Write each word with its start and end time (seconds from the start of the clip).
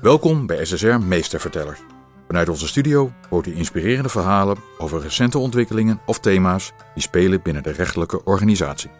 Welkom 0.00 0.46
bij 0.46 0.64
SSR 0.64 0.86
Meestervertellers. 0.86 1.78
Vanuit 2.26 2.48
onze 2.48 2.68
studio 2.68 3.12
hoort 3.28 3.46
u 3.46 3.56
inspirerende 3.56 4.08
verhalen 4.08 4.56
over 4.78 5.00
recente 5.00 5.38
ontwikkelingen 5.38 6.00
of 6.06 6.20
thema's 6.20 6.72
die 6.94 7.02
spelen 7.02 7.42
binnen 7.42 7.62
de 7.62 7.70
rechtelijke 7.70 8.24
organisatie. 8.24 8.90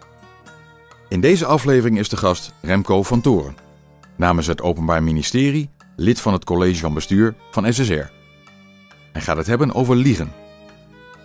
In 1.09 1.21
deze 1.21 1.45
aflevering 1.45 1.99
is 1.99 2.09
de 2.09 2.17
gast 2.17 2.53
Remco 2.61 3.03
van 3.03 3.21
Toren, 3.21 3.55
namens 4.15 4.47
het 4.47 4.61
Openbaar 4.61 5.03
Ministerie, 5.03 5.69
lid 5.95 6.19
van 6.19 6.33
het 6.33 6.43
college 6.43 6.79
van 6.79 6.93
bestuur 6.93 7.35
van 7.51 7.73
SSR. 7.73 8.09
Hij 9.11 9.21
gaat 9.21 9.37
het 9.37 9.47
hebben 9.47 9.73
over 9.73 9.95
liegen. 9.95 10.31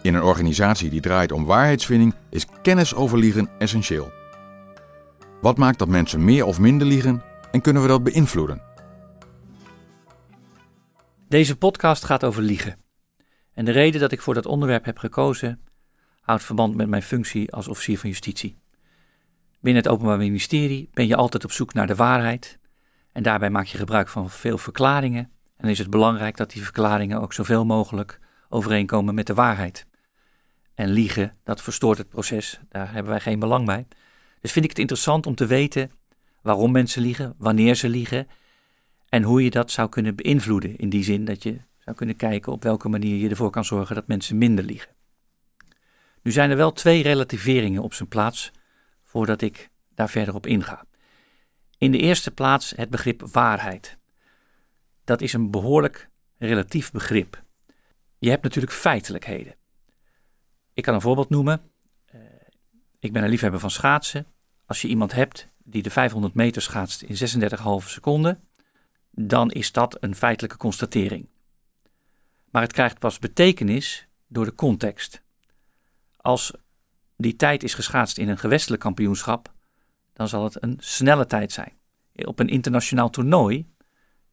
In 0.03 0.15
een 0.15 0.23
organisatie 0.23 0.91
die 0.91 1.01
draait 1.01 1.33
om 1.33 1.45
waarheidsvinding 1.45 2.15
is 2.31 2.47
kennis 2.63 2.95
over 2.95 3.19
liegen 3.19 3.49
essentieel. 3.59 4.13
Wat 5.41 5.57
maakt 5.57 5.79
dat 5.79 5.89
mensen 5.89 6.25
meer 6.25 6.45
of 6.45 6.59
minder 6.59 6.87
liegen 6.87 7.23
en 7.51 7.61
kunnen 7.61 7.83
we 7.83 7.89
dat 7.89 8.05
beïnvloeden? 8.05 8.75
Deze 11.29 11.57
podcast 11.57 12.05
gaat 12.05 12.25
over 12.25 12.43
liegen. 12.43 12.77
En 13.53 13.65
de 13.65 13.71
reden 13.71 14.01
dat 14.01 14.13
ik 14.13 14.21
voor 14.21 14.35
dat 14.35 14.47
onderwerp 14.47 14.85
heb 14.85 14.99
gekozen 14.99 15.61
houdt 16.21 16.45
verband 16.45 16.75
met 16.75 16.89
mijn 16.89 17.03
functie 17.03 17.53
als 17.53 17.69
officier 17.69 17.99
van 17.99 18.09
justitie. 18.09 18.59
Binnen 19.61 19.83
het 19.83 19.93
Openbaar 19.93 20.19
Ministerie 20.19 20.91
ben 20.93 21.07
je 21.07 21.17
altijd 21.17 21.45
op 21.45 21.53
zoek 21.53 21.73
naar 21.73 21.87
de 21.87 21.95
waarheid 21.95 22.59
en 23.13 23.23
daarbij 23.23 23.51
maak 23.51 23.67
je 23.67 23.79
gebruik 23.79 24.09
van 24.09 24.31
veel 24.31 24.59
verklaringen 24.59 25.31
en 25.57 25.69
is 25.69 25.79
het 25.79 25.91
belangrijk 25.91 26.37
dat 26.37 26.51
die 26.51 26.63
verklaringen 26.63 27.21
ook 27.21 27.33
zoveel 27.33 27.65
mogelijk 27.65 28.19
overeenkomen 28.49 29.15
met 29.15 29.27
de 29.27 29.35
waarheid. 29.35 29.87
En 30.75 30.89
liegen, 30.89 31.37
dat 31.45 31.63
verstoort 31.63 31.99
het 31.99 32.09
proces, 32.09 32.61
daar 32.69 32.93
hebben 32.93 33.13
wij 33.13 33.21
geen 33.21 33.39
belang 33.39 33.67
bij. 33.67 33.87
Dus 34.41 34.53
vind 34.53 34.65
ik 34.65 34.71
het 34.71 34.81
interessant 34.81 35.27
om 35.27 35.35
te 35.35 35.47
weten 35.47 35.91
waarom 36.43 36.73
mensen 36.73 37.03
liegen, 37.03 37.35
wanneer 37.39 37.75
ze 37.75 37.89
liegen 37.89 38.27
en 39.09 39.23
hoe 39.23 39.45
je 39.45 39.51
dat 39.51 39.71
zou 39.71 39.89
kunnen 39.89 40.15
beïnvloeden. 40.15 40.77
In 40.77 40.89
die 40.89 41.05
zin 41.05 41.25
dat 41.25 41.43
je 41.43 41.61
zou 41.79 41.97
kunnen 41.97 42.17
kijken 42.17 42.53
op 42.53 42.63
welke 42.63 42.89
manier 42.89 43.17
je 43.17 43.29
ervoor 43.29 43.51
kan 43.51 43.65
zorgen 43.65 43.95
dat 43.95 44.07
mensen 44.07 44.39
minder 44.39 44.65
liegen. 44.65 44.95
Nu 46.23 46.33
zijn 46.33 46.51
er 46.51 46.57
wel 46.57 46.73
twee 46.73 47.03
relativeringen 47.03 47.83
op 47.83 47.95
zijn 47.95 48.09
plaats 48.09 48.51
voordat 49.03 49.43
ik 49.43 49.71
daar 49.95 50.09
verder 50.09 50.35
op 50.35 50.47
inga. 50.47 50.87
In 51.79 51.91
de 51.91 51.99
eerste 51.99 52.31
plaats 52.31 52.73
het 52.77 52.91
begrip 52.91 53.23
waarheid. 53.33 53.99
Dat 55.05 55.21
is 55.21 55.33
een 55.33 55.51
behoorlijk 55.51 56.09
relatief 56.39 56.91
begrip. 56.91 57.43
Je 58.19 58.31
hebt 58.31 58.43
natuurlijk 58.43 58.73
feitelijkheden. 58.73 59.55
Ik 60.73 60.83
kan 60.83 60.95
een 60.95 61.01
voorbeeld 61.01 61.31
noemen. 61.31 61.61
Uh, 62.15 62.21
ik 62.99 63.13
ben 63.13 63.23
een 63.23 63.29
liefhebber 63.29 63.61
van 63.61 63.71
schaatsen. 63.71 64.27
Als 64.67 64.83
je 64.83 64.89
iemand 64.89 65.13
hebt 65.13 65.49
die 65.65 65.83
de 65.83 65.91
500 65.91 66.35
meter 66.35 66.63
schaatst 66.63 67.03
in 67.03 67.41
36,5 67.83 67.87
seconden, 67.87 68.46
dan 69.21 69.51
is 69.51 69.73
dat 69.73 69.97
een 70.01 70.15
feitelijke 70.15 70.57
constatering. 70.57 71.29
Maar 72.51 72.63
het 72.63 72.73
krijgt 72.73 72.99
pas 72.99 73.19
betekenis 73.19 74.09
door 74.27 74.45
de 74.45 74.55
context. 74.55 75.23
Als 76.17 76.53
die 77.17 77.37
tijd 77.37 77.63
is 77.63 77.75
geschaatst 77.75 78.19
in 78.19 78.29
een 78.29 78.39
gewestelijk 78.39 78.83
kampioenschap, 78.83 79.55
dan 80.13 80.29
zal 80.29 80.45
het 80.45 80.63
een 80.63 80.77
snelle 80.79 81.27
tijd 81.27 81.53
zijn. 81.53 81.73
Op 82.15 82.39
een 82.39 82.49
internationaal 82.49 83.11
toernooi, 83.11 83.67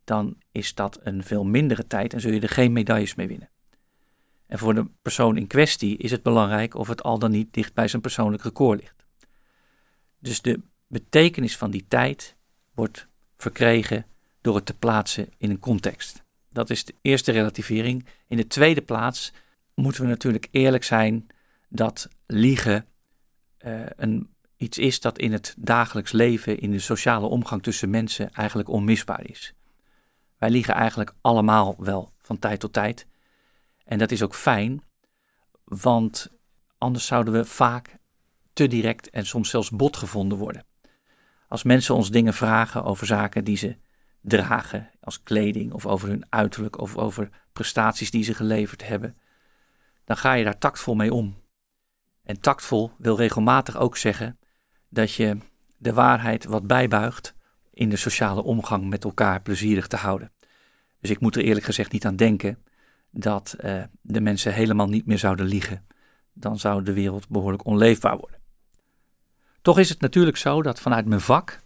dan 0.03 0.37
is 0.51 0.73
dat 0.75 0.99
een 1.03 1.23
veel 1.23 1.43
mindere 1.43 1.87
tijd 1.87 2.13
en 2.13 2.21
zul 2.21 2.31
je 2.31 2.39
er 2.39 2.49
geen 2.49 2.73
medailles 2.73 3.15
mee 3.15 3.27
winnen. 3.27 3.49
En 4.47 4.59
voor 4.59 4.73
de 4.73 4.89
persoon 5.01 5.37
in 5.37 5.47
kwestie 5.47 5.97
is 5.97 6.11
het 6.11 6.23
belangrijk 6.23 6.75
of 6.75 6.87
het 6.87 7.03
al 7.03 7.19
dan 7.19 7.31
niet 7.31 7.53
dicht 7.53 7.73
bij 7.73 7.87
zijn 7.87 8.01
persoonlijk 8.01 8.43
record 8.43 8.81
ligt. 8.81 9.05
Dus 10.19 10.41
de 10.41 10.61
betekenis 10.87 11.57
van 11.57 11.71
die 11.71 11.85
tijd 11.87 12.37
wordt 12.73 13.07
verkregen 13.37 14.05
door 14.43 14.55
het 14.55 14.65
te 14.65 14.73
plaatsen 14.73 15.29
in 15.37 15.49
een 15.49 15.59
context. 15.59 16.23
Dat 16.49 16.69
is 16.69 16.85
de 16.85 16.95
eerste 17.01 17.31
relativering. 17.31 18.05
In 18.27 18.37
de 18.37 18.47
tweede 18.47 18.81
plaats 18.81 19.33
moeten 19.73 20.01
we 20.01 20.07
natuurlijk 20.07 20.47
eerlijk 20.51 20.83
zijn 20.83 21.27
dat 21.69 22.07
liegen 22.25 22.85
uh, 23.65 23.85
een, 23.95 24.33
iets 24.57 24.77
is 24.77 24.99
dat 24.99 25.17
in 25.17 25.31
het 25.31 25.55
dagelijks 25.57 26.11
leven, 26.11 26.59
in 26.59 26.71
de 26.71 26.79
sociale 26.79 27.25
omgang 27.25 27.63
tussen 27.63 27.89
mensen 27.89 28.33
eigenlijk 28.33 28.69
onmisbaar 28.69 29.29
is. 29.29 29.53
Wij 30.37 30.49
liegen 30.49 30.73
eigenlijk 30.73 31.13
allemaal 31.21 31.75
wel 31.77 32.11
van 32.17 32.39
tijd 32.39 32.59
tot 32.59 32.73
tijd. 32.73 33.07
En 33.83 33.97
dat 33.97 34.11
is 34.11 34.21
ook 34.21 34.35
fijn, 34.35 34.83
want 35.63 36.29
anders 36.77 37.05
zouden 37.05 37.33
we 37.33 37.45
vaak 37.45 37.97
te 38.53 38.67
direct 38.67 39.09
en 39.09 39.25
soms 39.25 39.49
zelfs 39.49 39.69
bot 39.69 39.97
gevonden 39.97 40.37
worden. 40.37 40.65
Als 41.47 41.63
mensen 41.63 41.95
ons 41.95 42.11
dingen 42.11 42.33
vragen 42.33 42.83
over 42.83 43.05
zaken 43.05 43.43
die 43.43 43.57
ze 43.57 43.77
dragen 44.23 44.89
als 45.01 45.23
kleding 45.23 45.73
of 45.73 45.85
over 45.85 46.07
hun 46.07 46.25
uiterlijk 46.29 46.79
of 46.79 46.97
over 46.97 47.29
prestaties 47.53 48.11
die 48.11 48.23
ze 48.23 48.33
geleverd 48.33 48.87
hebben, 48.87 49.17
dan 50.05 50.17
ga 50.17 50.33
je 50.33 50.43
daar 50.43 50.57
tactvol 50.57 50.95
mee 50.95 51.13
om. 51.13 51.41
En 52.23 52.39
tactvol 52.39 52.91
wil 52.97 53.17
regelmatig 53.17 53.77
ook 53.77 53.97
zeggen 53.97 54.39
dat 54.89 55.13
je 55.13 55.37
de 55.77 55.93
waarheid 55.93 56.45
wat 56.45 56.67
bijbuigt 56.67 57.35
in 57.73 57.89
de 57.89 57.95
sociale 57.95 58.43
omgang 58.43 58.89
met 58.89 59.03
elkaar 59.03 59.41
plezierig 59.41 59.87
te 59.87 59.95
houden. 59.95 60.31
Dus 60.99 61.09
ik 61.09 61.19
moet 61.19 61.35
er 61.35 61.43
eerlijk 61.43 61.65
gezegd 61.65 61.91
niet 61.91 62.05
aan 62.05 62.15
denken 62.15 62.63
dat 63.11 63.55
uh, 63.59 63.83
de 64.01 64.21
mensen 64.21 64.53
helemaal 64.53 64.87
niet 64.87 65.05
meer 65.05 65.17
zouden 65.17 65.45
liegen. 65.45 65.85
Dan 66.33 66.59
zou 66.59 66.83
de 66.83 66.93
wereld 66.93 67.29
behoorlijk 67.29 67.65
onleefbaar 67.65 68.17
worden. 68.17 68.39
Toch 69.61 69.79
is 69.79 69.89
het 69.89 70.01
natuurlijk 70.01 70.37
zo 70.37 70.61
dat 70.61 70.79
vanuit 70.79 71.05
mijn 71.05 71.21
vak 71.21 71.62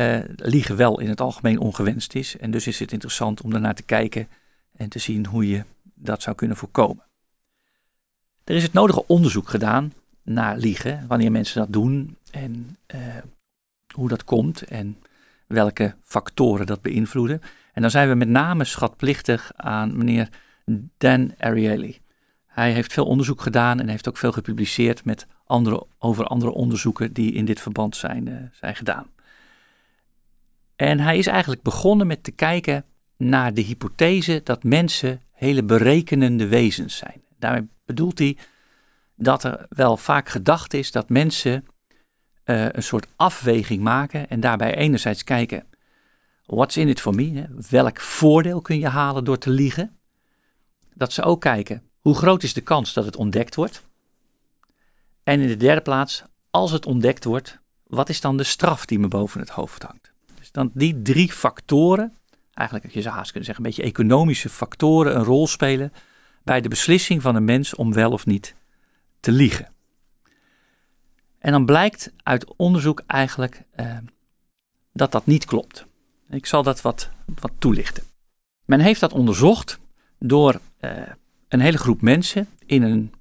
uh, 0.00 0.18
liegen 0.36 0.76
wel 0.76 1.00
in 1.00 1.08
het 1.08 1.20
algemeen 1.20 1.58
ongewenst 1.58 2.14
is. 2.14 2.36
En 2.36 2.50
dus 2.50 2.66
is 2.66 2.78
het 2.78 2.92
interessant 2.92 3.40
om 3.40 3.50
daarnaar 3.50 3.74
te 3.74 3.82
kijken 3.82 4.28
en 4.76 4.88
te 4.88 4.98
zien 4.98 5.26
hoe 5.26 5.48
je 5.48 5.64
dat 5.94 6.22
zou 6.22 6.36
kunnen 6.36 6.56
voorkomen. 6.56 7.04
Er 8.44 8.54
is 8.54 8.62
het 8.62 8.72
nodige 8.72 9.06
onderzoek 9.06 9.48
gedaan 9.48 9.92
naar 10.22 10.56
liegen, 10.56 11.04
wanneer 11.08 11.30
mensen 11.30 11.60
dat 11.60 11.72
doen 11.72 12.16
en 12.30 12.76
uh, 12.94 13.00
hoe 13.94 14.08
dat 14.08 14.24
komt 14.24 14.62
en 14.62 14.96
welke 15.46 15.94
factoren 16.02 16.66
dat 16.66 16.82
beïnvloeden. 16.82 17.40
En 17.72 17.82
dan 17.82 17.90
zijn 17.90 18.08
we 18.08 18.14
met 18.14 18.28
name 18.28 18.64
schatplichtig 18.64 19.52
aan 19.56 19.96
meneer 19.96 20.28
Dan 20.98 21.34
Ariely. 21.38 22.00
Hij 22.46 22.72
heeft 22.72 22.92
veel 22.92 23.06
onderzoek 23.06 23.40
gedaan 23.40 23.80
en 23.80 23.88
heeft 23.88 24.08
ook 24.08 24.16
veel 24.16 24.32
gepubliceerd 24.32 25.04
met 25.04 25.26
andere, 25.44 25.86
over 25.98 26.24
andere 26.24 26.52
onderzoeken 26.52 27.12
die 27.12 27.32
in 27.32 27.44
dit 27.44 27.60
verband 27.60 27.96
zijn, 27.96 28.26
uh, 28.26 28.36
zijn 28.52 28.76
gedaan. 28.76 29.06
En 30.80 31.00
hij 31.00 31.18
is 31.18 31.26
eigenlijk 31.26 31.62
begonnen 31.62 32.06
met 32.06 32.24
te 32.24 32.30
kijken 32.30 32.84
naar 33.16 33.54
de 33.54 33.60
hypothese 33.60 34.40
dat 34.44 34.62
mensen 34.62 35.22
hele 35.32 35.62
berekenende 35.62 36.48
wezens 36.48 36.96
zijn. 36.96 37.22
Daarmee 37.38 37.68
bedoelt 37.84 38.18
hij 38.18 38.36
dat 39.16 39.44
er 39.44 39.66
wel 39.68 39.96
vaak 39.96 40.28
gedacht 40.28 40.74
is 40.74 40.92
dat 40.92 41.08
mensen 41.08 41.66
uh, 42.44 42.66
een 42.68 42.82
soort 42.82 43.06
afweging 43.16 43.82
maken 43.82 44.28
en 44.28 44.40
daarbij 44.40 44.74
enerzijds 44.74 45.24
kijken, 45.24 45.66
what's 46.46 46.76
in 46.76 46.88
it 46.88 47.00
for 47.00 47.14
me? 47.14 47.46
Welk 47.70 48.00
voordeel 48.00 48.60
kun 48.60 48.78
je 48.78 48.88
halen 48.88 49.24
door 49.24 49.38
te 49.38 49.50
liegen? 49.50 49.98
Dat 50.94 51.12
ze 51.12 51.22
ook 51.22 51.40
kijken, 51.40 51.82
hoe 52.00 52.14
groot 52.14 52.42
is 52.42 52.54
de 52.54 52.60
kans 52.60 52.92
dat 52.92 53.04
het 53.04 53.16
ontdekt 53.16 53.54
wordt? 53.54 53.84
En 55.22 55.40
in 55.40 55.48
de 55.48 55.56
derde 55.56 55.82
plaats, 55.82 56.22
als 56.50 56.70
het 56.70 56.86
ontdekt 56.86 57.24
wordt, 57.24 57.58
wat 57.86 58.08
is 58.08 58.20
dan 58.20 58.36
de 58.36 58.44
straf 58.44 58.86
die 58.86 58.98
me 58.98 59.08
boven 59.08 59.40
het 59.40 59.50
hoofd 59.50 59.82
hangt? 59.82 60.09
Dan 60.50 60.70
die 60.74 61.02
drie 61.02 61.32
factoren, 61.32 62.16
eigenlijk 62.54 62.92
je 62.92 63.02
zou 63.02 63.14
haast 63.14 63.30
kunnen 63.30 63.44
zeggen, 63.44 63.64
een 63.64 63.70
beetje 63.70 63.90
economische 63.90 64.48
factoren, 64.48 65.16
een 65.16 65.24
rol 65.24 65.46
spelen 65.46 65.92
bij 66.44 66.60
de 66.60 66.68
beslissing 66.68 67.22
van 67.22 67.34
een 67.34 67.44
mens 67.44 67.74
om 67.74 67.92
wel 67.92 68.10
of 68.10 68.26
niet 68.26 68.54
te 69.20 69.32
liegen. 69.32 69.68
En 71.38 71.52
dan 71.52 71.66
blijkt 71.66 72.12
uit 72.22 72.56
onderzoek 72.56 73.02
eigenlijk 73.06 73.62
eh, 73.70 73.96
dat 74.92 75.12
dat 75.12 75.26
niet 75.26 75.44
klopt. 75.44 75.86
Ik 76.30 76.46
zal 76.46 76.62
dat 76.62 76.80
wat, 76.80 77.10
wat 77.40 77.52
toelichten. 77.58 78.02
Men 78.64 78.80
heeft 78.80 79.00
dat 79.00 79.12
onderzocht 79.12 79.78
door 80.18 80.60
eh, 80.78 81.02
een 81.48 81.60
hele 81.60 81.78
groep 81.78 82.00
mensen 82.00 82.48
in 82.66 82.82
een 82.82 83.12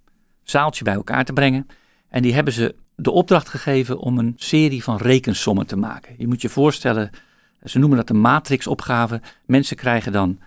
zaaltje 0.43 0.83
bij 0.83 0.93
elkaar 0.93 1.25
te 1.25 1.33
brengen. 1.33 1.67
En 2.09 2.21
die 2.21 2.33
hebben 2.33 2.53
ze 2.53 2.75
de 2.99 3.11
opdracht 3.11 3.49
gegeven 3.49 3.99
om 3.99 4.17
een 4.17 4.33
serie 4.35 4.83
van 4.83 4.97
rekensommen 4.97 5.67
te 5.67 5.75
maken. 5.75 6.15
Je 6.17 6.27
moet 6.27 6.41
je 6.41 6.49
voorstellen, 6.49 7.09
ze 7.63 7.79
noemen 7.79 7.97
dat 7.97 8.09
een 8.09 8.21
matrixopgave. 8.21 9.21
Mensen 9.45 9.75
krijgen 9.75 10.11
dan 10.11 10.39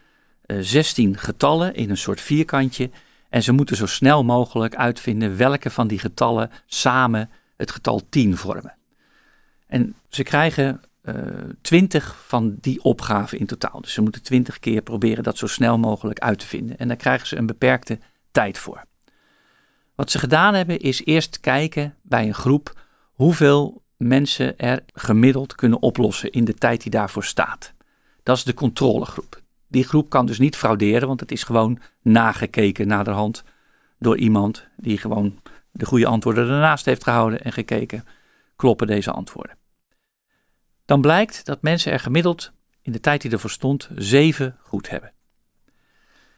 uh, 0.46 0.58
eh, 0.58 0.64
16 0.64 1.18
getallen 1.18 1.74
in 1.74 1.90
een 1.90 1.96
soort 1.96 2.20
vierkantje. 2.20 2.90
En 3.28 3.42
ze 3.42 3.52
moeten 3.52 3.76
zo 3.76 3.86
snel 3.86 4.24
mogelijk 4.24 4.74
uitvinden 4.74 5.36
welke 5.36 5.70
van 5.70 5.88
die 5.88 5.98
getallen 5.98 6.50
samen 6.66 7.30
het 7.56 7.70
getal 7.70 8.08
10 8.08 8.36
vormen. 8.36 8.76
En 9.66 9.94
ze 10.08 10.22
krijgen 10.22 10.80
uh, 11.04 11.14
eh, 11.14 11.24
20 11.60 12.24
van 12.26 12.56
die 12.60 12.82
opgaven 12.82 13.38
in 13.38 13.46
totaal. 13.46 13.80
Dus 13.80 13.92
ze 13.92 14.02
moeten 14.02 14.22
20 14.22 14.58
keer 14.58 14.82
proberen 14.82 15.22
dat 15.22 15.38
zo 15.38 15.46
snel 15.46 15.78
mogelijk 15.78 16.18
uit 16.18 16.38
te 16.38 16.46
vinden. 16.46 16.78
En 16.78 16.88
daar 16.88 16.96
krijgen 16.96 17.26
ze 17.26 17.36
een 17.36 17.46
beperkte 17.46 17.98
tijd 18.30 18.58
voor. 18.58 18.84
Wat 19.94 20.10
ze 20.10 20.18
gedaan 20.18 20.54
hebben 20.54 20.78
is 20.78 21.04
eerst 21.04 21.40
kijken 21.40 21.96
bij 22.02 22.26
een 22.26 22.34
groep 22.34 22.80
hoeveel 23.12 23.82
mensen 23.96 24.58
er 24.58 24.84
gemiddeld 24.94 25.54
kunnen 25.54 25.82
oplossen 25.82 26.30
in 26.30 26.44
de 26.44 26.54
tijd 26.54 26.82
die 26.82 26.90
daarvoor 26.90 27.24
staat. 27.24 27.74
Dat 28.22 28.36
is 28.36 28.44
de 28.44 28.54
controlegroep. 28.54 29.40
Die 29.68 29.84
groep 29.84 30.10
kan 30.10 30.26
dus 30.26 30.38
niet 30.38 30.56
frauderen, 30.56 31.08
want 31.08 31.20
het 31.20 31.32
is 31.32 31.42
gewoon 31.42 31.78
nagekeken 32.02 32.86
naderhand 32.86 33.44
door 33.98 34.16
iemand 34.16 34.66
die 34.76 34.98
gewoon 34.98 35.40
de 35.70 35.84
goede 35.84 36.06
antwoorden 36.06 36.48
ernaast 36.48 36.84
heeft 36.84 37.02
gehouden 37.02 37.40
en 37.40 37.52
gekeken, 37.52 38.04
kloppen 38.56 38.86
deze 38.86 39.10
antwoorden. 39.10 39.56
Dan 40.84 41.00
blijkt 41.00 41.44
dat 41.44 41.62
mensen 41.62 41.92
er 41.92 42.00
gemiddeld 42.00 42.52
in 42.82 42.92
de 42.92 43.00
tijd 43.00 43.22
die 43.22 43.30
ervoor 43.30 43.50
stond 43.50 43.88
zeven 43.94 44.56
goed 44.60 44.90
hebben. 44.90 45.12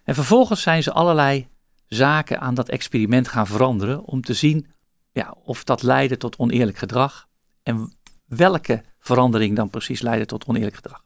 En 0.04 0.14
vervolgens 0.14 0.62
zijn 0.62 0.82
ze 0.82 0.92
allerlei 0.92 1.48
zaken 1.94 2.40
aan 2.40 2.54
dat 2.54 2.68
experiment 2.68 3.28
gaan 3.28 3.46
veranderen 3.46 4.04
om 4.04 4.22
te 4.22 4.34
zien 4.34 4.66
ja, 5.12 5.34
of 5.44 5.64
dat 5.64 5.82
leidde 5.82 6.16
tot 6.16 6.36
oneerlijk 6.36 6.78
gedrag 6.78 7.28
en 7.62 7.92
welke 8.26 8.82
verandering 8.98 9.56
dan 9.56 9.70
precies 9.70 10.00
leidde 10.00 10.26
tot 10.26 10.44
oneerlijk 10.44 10.76
gedrag. 10.76 11.04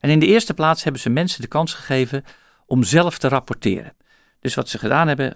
En 0.00 0.10
in 0.10 0.18
de 0.18 0.26
eerste 0.26 0.54
plaats 0.54 0.82
hebben 0.82 1.00
ze 1.00 1.10
mensen 1.10 1.40
de 1.40 1.48
kans 1.48 1.74
gegeven 1.74 2.24
om 2.66 2.82
zelf 2.82 3.18
te 3.18 3.28
rapporteren. 3.28 3.94
Dus 4.40 4.54
wat 4.54 4.68
ze 4.68 4.78
gedaan 4.78 5.08
hebben, 5.08 5.34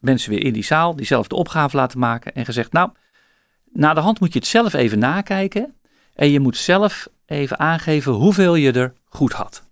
mensen 0.00 0.30
weer 0.30 0.44
in 0.44 0.52
die 0.52 0.64
zaal 0.64 0.96
diezelfde 0.96 1.34
opgave 1.34 1.76
laten 1.76 1.98
maken 1.98 2.34
en 2.34 2.44
gezegd, 2.44 2.72
nou, 2.72 2.90
na 3.72 3.94
de 3.94 4.00
hand 4.00 4.20
moet 4.20 4.32
je 4.32 4.38
het 4.38 4.48
zelf 4.48 4.72
even 4.72 4.98
nakijken 4.98 5.74
en 6.14 6.30
je 6.30 6.40
moet 6.40 6.56
zelf 6.56 7.08
even 7.26 7.58
aangeven 7.58 8.12
hoeveel 8.12 8.54
je 8.54 8.72
er 8.72 8.92
goed 9.04 9.32
had. 9.32 9.62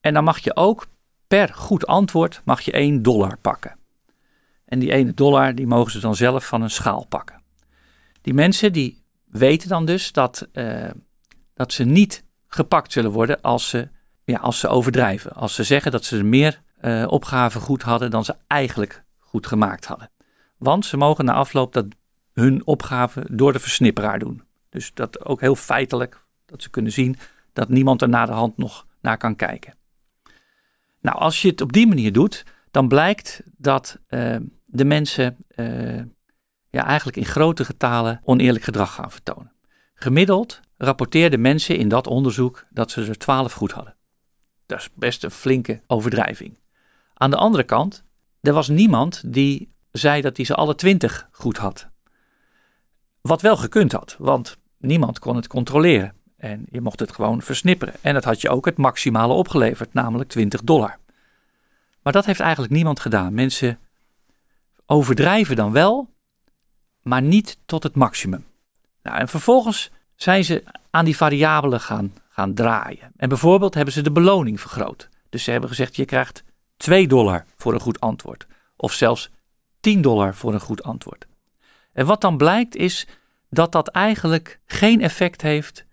En 0.00 0.14
dan 0.14 0.24
mag 0.24 0.38
je 0.38 0.56
ook 0.56 0.86
per 1.32 1.54
goed 1.54 1.86
antwoord 1.86 2.40
mag 2.44 2.60
je 2.60 2.72
1 2.72 3.02
dollar 3.02 3.36
pakken. 3.36 3.76
En 4.64 4.78
die 4.78 4.92
1 4.92 5.14
dollar 5.14 5.54
die 5.54 5.66
mogen 5.66 5.92
ze 5.92 6.00
dan 6.00 6.14
zelf 6.14 6.46
van 6.46 6.62
een 6.62 6.70
schaal 6.70 7.06
pakken. 7.06 7.42
Die 8.20 8.34
mensen 8.34 8.72
die 8.72 9.02
weten 9.24 9.68
dan 9.68 9.84
dus 9.84 10.12
dat, 10.12 10.48
uh, 10.52 10.90
dat 11.54 11.72
ze 11.72 11.84
niet 11.84 12.24
gepakt 12.46 12.92
zullen 12.92 13.10
worden 13.10 13.40
als 13.40 13.68
ze, 13.68 13.88
ja, 14.24 14.38
als 14.38 14.58
ze 14.58 14.68
overdrijven. 14.68 15.32
Als 15.32 15.54
ze 15.54 15.64
zeggen 15.64 15.92
dat 15.92 16.04
ze 16.04 16.22
meer 16.22 16.62
uh, 16.80 17.04
opgaven 17.08 17.60
goed 17.60 17.82
hadden 17.82 18.10
dan 18.10 18.24
ze 18.24 18.36
eigenlijk 18.46 19.04
goed 19.18 19.46
gemaakt 19.46 19.84
hadden. 19.84 20.10
Want 20.58 20.86
ze 20.86 20.96
mogen 20.96 21.24
na 21.24 21.32
afloop 21.32 21.72
dat 21.72 21.86
hun 22.32 22.66
opgave 22.66 23.26
door 23.30 23.52
de 23.52 23.60
versnipperaar 23.60 24.18
doen. 24.18 24.42
Dus 24.68 24.94
dat 24.94 25.24
ook 25.24 25.40
heel 25.40 25.56
feitelijk, 25.56 26.24
dat 26.46 26.62
ze 26.62 26.70
kunnen 26.70 26.92
zien 26.92 27.16
dat 27.52 27.68
niemand 27.68 28.02
er 28.02 28.08
na 28.08 28.26
de 28.26 28.32
hand 28.32 28.56
nog 28.56 28.86
naar 29.00 29.16
kan 29.16 29.36
kijken. 29.36 29.80
Nou, 31.02 31.18
als 31.18 31.42
je 31.42 31.48
het 31.48 31.60
op 31.60 31.72
die 31.72 31.86
manier 31.86 32.12
doet, 32.12 32.44
dan 32.70 32.88
blijkt 32.88 33.42
dat 33.56 33.98
uh, 34.08 34.36
de 34.64 34.84
mensen 34.84 35.36
uh, 35.56 36.02
ja, 36.70 36.84
eigenlijk 36.84 37.16
in 37.16 37.24
grote 37.24 37.64
getalen 37.64 38.20
oneerlijk 38.24 38.64
gedrag 38.64 38.94
gaan 38.94 39.10
vertonen. 39.10 39.52
Gemiddeld 39.94 40.60
rapporteerden 40.76 41.40
mensen 41.40 41.76
in 41.76 41.88
dat 41.88 42.06
onderzoek 42.06 42.66
dat 42.70 42.90
ze 42.90 43.06
er 43.06 43.18
12 43.18 43.52
goed 43.52 43.72
hadden. 43.72 43.96
Dat 44.66 44.78
is 44.78 44.88
best 44.94 45.24
een 45.24 45.30
flinke 45.30 45.82
overdrijving. 45.86 46.58
Aan 47.14 47.30
de 47.30 47.36
andere 47.36 47.64
kant, 47.64 48.04
er 48.40 48.52
was 48.52 48.68
niemand 48.68 49.32
die 49.32 49.72
zei 49.90 50.20
dat 50.20 50.36
hij 50.36 50.46
ze 50.46 50.54
alle 50.54 50.74
20 50.74 51.28
goed 51.30 51.56
had. 51.56 51.90
Wat 53.20 53.40
wel 53.40 53.56
gekund 53.56 53.92
had, 53.92 54.16
want 54.18 54.56
niemand 54.78 55.18
kon 55.18 55.36
het 55.36 55.46
controleren. 55.46 56.14
En 56.42 56.66
je 56.70 56.80
mocht 56.80 57.00
het 57.00 57.12
gewoon 57.12 57.42
versnipperen. 57.42 57.94
En 58.00 58.14
dat 58.14 58.24
had 58.24 58.40
je 58.40 58.48
ook 58.48 58.64
het 58.64 58.76
maximale 58.76 59.32
opgeleverd, 59.32 59.92
namelijk 59.94 60.30
20 60.30 60.62
dollar. 60.62 60.98
Maar 62.02 62.12
dat 62.12 62.24
heeft 62.24 62.40
eigenlijk 62.40 62.72
niemand 62.72 63.00
gedaan. 63.00 63.34
Mensen 63.34 63.78
overdrijven 64.86 65.56
dan 65.56 65.72
wel, 65.72 66.08
maar 67.02 67.22
niet 67.22 67.58
tot 67.66 67.82
het 67.82 67.94
maximum. 67.94 68.44
Nou, 69.02 69.18
en 69.18 69.28
vervolgens 69.28 69.90
zijn 70.14 70.44
ze 70.44 70.64
aan 70.90 71.04
die 71.04 71.16
variabelen 71.16 71.80
gaan, 71.80 72.14
gaan 72.28 72.54
draaien. 72.54 73.12
En 73.16 73.28
bijvoorbeeld 73.28 73.74
hebben 73.74 73.94
ze 73.94 74.02
de 74.02 74.12
beloning 74.12 74.60
vergroot. 74.60 75.08
Dus 75.28 75.44
ze 75.44 75.50
hebben 75.50 75.68
gezegd: 75.68 75.96
je 75.96 76.04
krijgt 76.04 76.44
2 76.76 77.08
dollar 77.08 77.44
voor 77.56 77.74
een 77.74 77.80
goed 77.80 78.00
antwoord. 78.00 78.46
Of 78.76 78.92
zelfs 78.92 79.30
10 79.80 80.02
dollar 80.02 80.34
voor 80.34 80.54
een 80.54 80.60
goed 80.60 80.82
antwoord. 80.82 81.26
En 81.92 82.06
wat 82.06 82.20
dan 82.20 82.36
blijkt 82.36 82.76
is 82.76 83.06
dat 83.50 83.72
dat 83.72 83.88
eigenlijk 83.88 84.60
geen 84.66 85.00
effect 85.00 85.42
heeft 85.42 85.84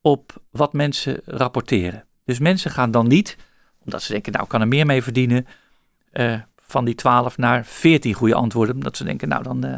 op 0.00 0.42
wat 0.50 0.72
mensen 0.72 1.20
rapporteren. 1.24 2.04
Dus 2.24 2.38
mensen 2.38 2.70
gaan 2.70 2.90
dan 2.90 3.08
niet, 3.08 3.36
omdat 3.84 4.02
ze 4.02 4.12
denken, 4.12 4.32
nou 4.32 4.46
kan 4.46 4.60
er 4.60 4.68
meer 4.68 4.86
mee 4.86 5.02
verdienen, 5.02 5.46
uh, 6.12 6.40
van 6.56 6.84
die 6.84 6.94
12 6.94 7.36
naar 7.36 7.64
14 7.64 8.14
goede 8.14 8.34
antwoorden. 8.34 8.74
Omdat 8.74 8.96
ze 8.96 9.04
denken, 9.04 9.28
nou 9.28 9.42
dan 9.42 9.66
uh, 9.66 9.74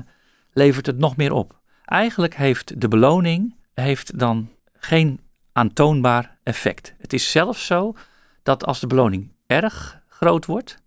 levert 0.52 0.86
het 0.86 0.98
nog 0.98 1.16
meer 1.16 1.32
op. 1.32 1.60
Eigenlijk 1.84 2.36
heeft 2.36 2.80
de 2.80 2.88
beloning 2.88 3.54
heeft 3.74 4.18
dan 4.18 4.48
geen 4.74 5.20
aantoonbaar 5.52 6.38
effect. 6.42 6.94
Het 6.98 7.12
is 7.12 7.30
zelfs 7.30 7.66
zo 7.66 7.94
dat 8.42 8.64
als 8.64 8.80
de 8.80 8.86
beloning 8.86 9.32
erg 9.46 10.00
groot 10.08 10.46
wordt, 10.46 10.78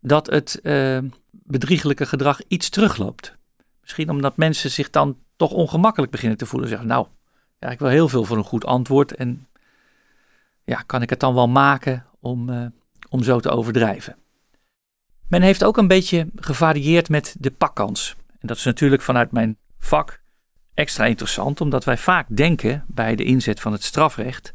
dat 0.00 0.26
het 0.26 0.58
uh, 0.62 0.98
bedriegelijke 1.30 2.06
gedrag 2.06 2.40
iets 2.48 2.68
terugloopt. 2.68 3.36
Misschien 3.80 4.10
omdat 4.10 4.36
mensen 4.36 4.70
zich 4.70 4.90
dan 4.90 5.18
toch 5.36 5.50
ongemakkelijk 5.50 6.12
beginnen 6.12 6.38
te 6.38 6.46
voelen. 6.46 6.68
Zeggen, 6.68 6.88
nou, 6.88 7.06
ja, 7.64 7.70
ik 7.70 7.78
heel 7.78 8.08
veel 8.08 8.24
voor 8.24 8.36
een 8.36 8.44
goed 8.44 8.64
antwoord. 8.64 9.14
En 9.14 9.46
ja, 10.64 10.82
kan 10.86 11.02
ik 11.02 11.10
het 11.10 11.20
dan 11.20 11.34
wel 11.34 11.48
maken 11.48 12.06
om, 12.20 12.48
uh, 12.48 12.66
om 13.08 13.22
zo 13.22 13.40
te 13.40 13.50
overdrijven? 13.50 14.16
Men 15.28 15.42
heeft 15.42 15.64
ook 15.64 15.76
een 15.76 15.88
beetje 15.88 16.26
gevarieerd 16.36 17.08
met 17.08 17.36
de 17.38 17.50
pakkans. 17.50 18.16
En 18.28 18.46
dat 18.46 18.56
is 18.56 18.64
natuurlijk 18.64 19.02
vanuit 19.02 19.32
mijn 19.32 19.56
vak 19.78 20.20
extra 20.74 21.04
interessant, 21.04 21.60
omdat 21.60 21.84
wij 21.84 21.96
vaak 21.96 22.26
denken 22.36 22.84
bij 22.86 23.16
de 23.16 23.24
inzet 23.24 23.60
van 23.60 23.72
het 23.72 23.82
strafrecht 23.82 24.54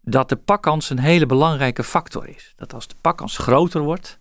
dat 0.00 0.28
de 0.28 0.36
pakkans 0.36 0.90
een 0.90 0.98
hele 0.98 1.26
belangrijke 1.26 1.84
factor 1.84 2.28
is. 2.28 2.52
Dat 2.56 2.74
als 2.74 2.88
de 2.88 2.94
pakkans 3.00 3.38
groter 3.38 3.80
wordt, 3.80 4.18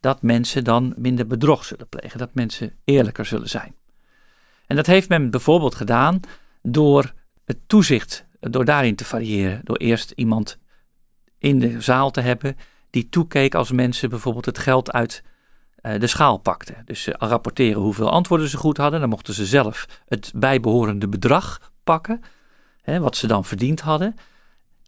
dat 0.00 0.22
mensen 0.22 0.64
dan 0.64 0.94
minder 0.96 1.26
bedrog 1.26 1.64
zullen 1.64 1.88
plegen, 1.88 2.18
dat 2.18 2.34
mensen 2.34 2.72
eerlijker 2.84 3.26
zullen 3.26 3.48
zijn. 3.48 3.74
En 4.66 4.76
dat 4.76 4.86
heeft 4.86 5.08
men 5.08 5.30
bijvoorbeeld 5.30 5.74
gedaan 5.74 6.20
door 6.62 7.14
het 7.46 7.58
toezicht, 7.66 8.26
door 8.40 8.64
daarin 8.64 8.94
te 8.96 9.04
variëren. 9.04 9.60
Door 9.64 9.76
eerst 9.76 10.10
iemand 10.10 10.58
in 11.38 11.58
de 11.58 11.80
zaal 11.80 12.10
te 12.10 12.20
hebben 12.20 12.56
die 12.90 13.08
toekeek 13.08 13.54
als 13.54 13.72
mensen 13.72 14.10
bijvoorbeeld 14.10 14.46
het 14.46 14.58
geld 14.58 14.92
uit 14.92 15.22
uh, 15.82 16.00
de 16.00 16.06
schaal 16.06 16.38
pakten. 16.38 16.82
Dus 16.84 17.02
ze 17.02 17.14
rapporteren 17.18 17.82
hoeveel 17.82 18.10
antwoorden 18.10 18.48
ze 18.48 18.56
goed 18.56 18.76
hadden. 18.76 19.00
Dan 19.00 19.08
mochten 19.08 19.34
ze 19.34 19.46
zelf 19.46 19.86
het 20.06 20.32
bijbehorende 20.34 21.08
bedrag 21.08 21.72
pakken, 21.84 22.20
hè, 22.82 23.00
wat 23.00 23.16
ze 23.16 23.26
dan 23.26 23.44
verdiend 23.44 23.80
hadden. 23.80 24.14